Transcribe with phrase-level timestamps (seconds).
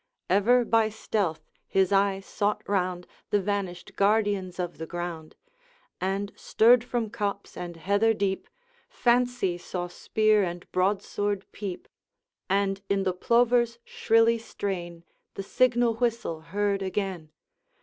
[0.31, 5.35] Ever, by stealth, his eye sought round The vanished guardians of the ground,
[6.01, 8.47] And stir'd from copse and heather deep
[8.89, 11.87] Fancy saw spear and broadsword peep,
[12.49, 15.03] And in the plover's shrilly strain
[15.35, 17.29] The signal whistle heard again.